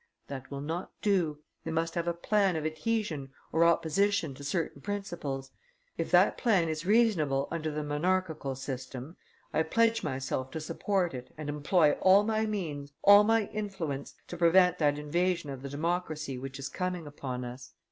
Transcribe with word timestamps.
That 0.29 0.49
will 0.49 0.61
not 0.61 0.89
do, 1.03 1.43
they 1.63 1.69
must 1.69 1.93
have 1.93 2.07
a 2.07 2.13
plan 2.15 2.55
of 2.55 2.65
adhesion 2.65 3.31
or 3.51 3.63
opposition 3.63 4.33
to 4.33 4.43
certain 4.43 4.81
principles. 4.81 5.51
If 5.95 6.09
that 6.09 6.39
plan 6.39 6.69
is 6.69 6.87
reasonable 6.87 7.47
under 7.51 7.69
the 7.69 7.83
monarchical 7.83 8.55
system, 8.55 9.15
I 9.53 9.61
pledge 9.61 10.01
myself 10.01 10.49
to 10.53 10.59
support 10.59 11.13
it 11.13 11.31
and 11.37 11.49
employ 11.49 11.91
all 12.01 12.23
my 12.23 12.47
means, 12.47 12.93
all 13.03 13.23
my 13.23 13.45
influence, 13.53 14.15
to 14.29 14.37
prevent 14.37 14.79
that 14.79 14.97
invasion 14.97 15.51
of 15.51 15.61
the 15.61 15.69
democracy 15.69 16.35
which 16.35 16.57
is 16.57 16.67
coming 16.67 17.05
upon 17.05 17.45
us." 17.45 17.73